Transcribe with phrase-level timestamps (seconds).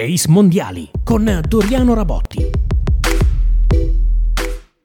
[0.00, 2.48] Ace Mondiali con Doriano Rabotti.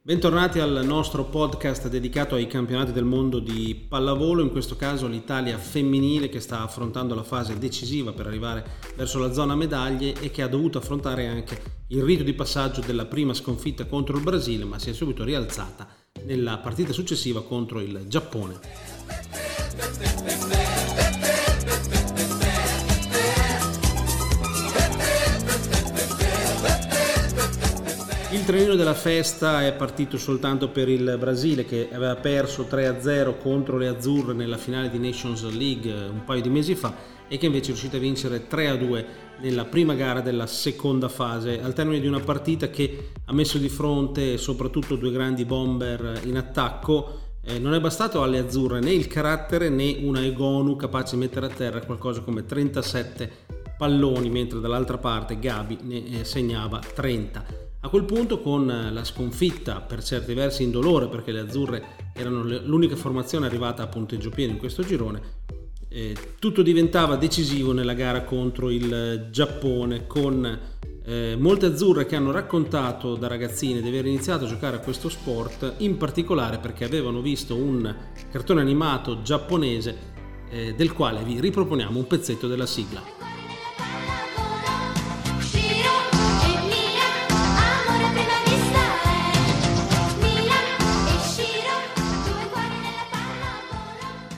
[0.00, 5.58] Bentornati al nostro podcast dedicato ai campionati del mondo di pallavolo, in questo caso l'Italia
[5.58, 10.42] femminile che sta affrontando la fase decisiva per arrivare verso la zona medaglie e che
[10.42, 14.78] ha dovuto affrontare anche il rito di passaggio della prima sconfitta contro il Brasile, ma
[14.78, 15.88] si è subito rialzata
[16.22, 18.60] nella partita successiva contro il Giappone.
[28.50, 33.86] Trenino della festa è partito soltanto per il Brasile che aveva perso 3-0 contro le
[33.86, 36.92] Azzurre nella finale di Nations League un paio di mesi fa
[37.28, 39.04] e che invece è riuscito a vincere 3-2
[39.42, 43.68] nella prima gara della seconda fase al termine di una partita che ha messo di
[43.68, 47.20] fronte soprattutto due grandi bomber in attacco.
[47.44, 51.46] Eh, non è bastato alle azzurre né il carattere né una Egonu capace di mettere
[51.46, 53.30] a terra qualcosa come 37
[53.78, 59.80] palloni mentre dall'altra parte Gabi ne eh, segnava 30 a quel punto con la sconfitta
[59.80, 64.58] per certi versi indolore perché le azzurre erano l'unica formazione arrivata a punteggio pieno in
[64.58, 65.20] questo girone,
[65.88, 70.58] eh, tutto diventava decisivo nella gara contro il Giappone con
[71.02, 75.08] eh, molte azzurre che hanno raccontato da ragazzine di aver iniziato a giocare a questo
[75.08, 77.92] sport, in particolare perché avevano visto un
[78.30, 79.96] cartone animato giapponese
[80.50, 83.19] eh, del quale vi riproponiamo un pezzetto della sigla.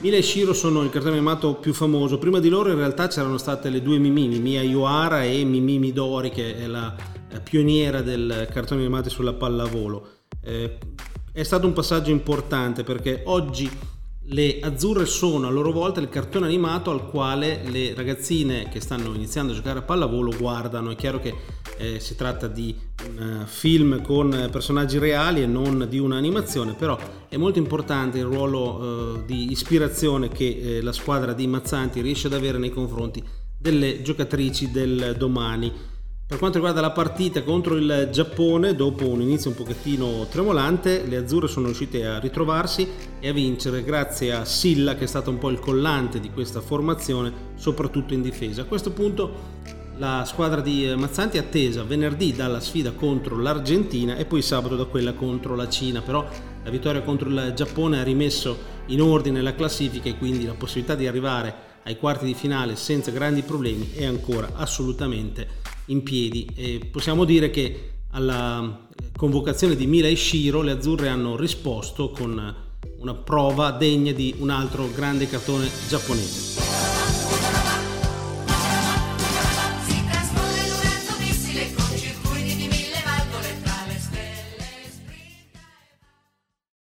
[0.03, 2.17] Mila e Shiro sono il cartone animato più famoso.
[2.17, 6.29] Prima di loro in realtà c'erano state le due Mimimi, Mia Iwara e Mimi Midori,
[6.29, 6.93] che è la
[7.41, 10.07] pioniera del cartone animato sulla pallavolo.
[10.41, 10.77] Eh,
[11.31, 13.69] è stato un passaggio importante perché oggi
[14.25, 19.13] le azzurre sono a loro volta il cartone animato al quale le ragazzine che stanno
[19.13, 20.91] iniziando a giocare a pallavolo guardano.
[20.91, 21.33] È chiaro che
[21.83, 22.75] eh, si tratta di
[23.09, 28.25] un uh, film con personaggi reali e non di un'animazione, però è molto importante il
[28.25, 33.23] ruolo uh, di ispirazione che eh, la squadra di Mazzanti riesce ad avere nei confronti
[33.57, 35.91] delle giocatrici del domani.
[36.25, 41.17] Per quanto riguarda la partita contro il Giappone, dopo un inizio un pochettino tremolante, le
[41.17, 42.87] azzurre sono riuscite a ritrovarsi
[43.19, 46.61] e a vincere grazie a Silla che è stato un po' il collante di questa
[46.61, 48.61] formazione, soprattutto in difesa.
[48.61, 54.25] A questo punto la squadra di Mazzanti è attesa venerdì dalla sfida contro l'Argentina e
[54.25, 56.27] poi sabato da quella contro la Cina, però
[56.63, 60.95] la vittoria contro il Giappone ha rimesso in ordine la classifica e quindi la possibilità
[60.95, 66.87] di arrivare ai quarti di finale senza grandi problemi è ancora assolutamente in piedi e
[66.89, 72.55] possiamo dire che alla convocazione di Mila e Shiro le azzurre hanno risposto con
[72.97, 76.62] una prova degna di un altro grande cartone giapponese.